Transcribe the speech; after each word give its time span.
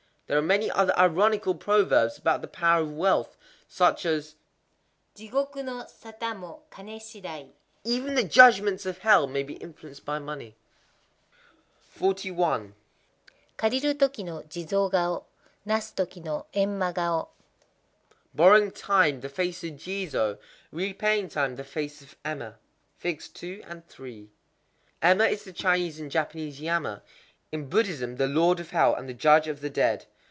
—There 0.27 0.37
are 0.37 0.41
many 0.41 0.69
other 0.71 0.97
ironical 0.97 1.55
proverbs 1.55 2.17
about 2.17 2.39
the 2.41 2.47
power 2.47 2.81
of 2.83 2.93
wealth,—such 2.93 4.05
as 4.05 4.35
Jigoku 5.13 5.61
no 5.61 5.83
sata 5.89 6.33
mo 6.39 6.61
kané 6.71 7.01
shidai: 7.01 7.49
"Even 7.83 8.15
the 8.15 8.23
Judgments 8.23 8.85
of 8.85 8.99
Hell 8.99 9.27
may 9.27 9.43
be 9.43 9.55
influenced 9.55 10.05
by 10.05 10.19
money." 10.19 10.55
41.—Karu 11.99 13.99
toki 13.99 14.23
no 14.23 14.41
Jizō 14.43 14.89
gao; 14.89 15.25
nasu 15.67 15.95
toki 15.97 16.21
no 16.21 16.45
Emma 16.53 16.93
gao. 16.93 17.27
Borrowing 18.33 18.71
time, 18.71 19.19
the 19.19 19.27
face 19.27 19.65
of 19.65 19.71
Jizō; 19.71 20.37
repaying 20.71 21.27
time, 21.27 21.57
the 21.57 21.65
face 21.65 22.01
of 22.01 22.15
Emma. 22.23 22.55
Emma 23.03 23.19
is 25.25 25.43
the 25.43 25.53
Chinese 25.53 25.99
and 25.99 26.09
Japanese 26.09 26.61
Yama,—in 26.61 27.67
Buddhism 27.67 28.15
the 28.15 28.27
Lord 28.27 28.61
of 28.61 28.69
Hell, 28.69 28.95
and 28.95 29.09
the 29.09 29.13
Judge 29.13 29.49
of 29.49 29.59
the 29.59 29.69
Dead. 29.69 30.05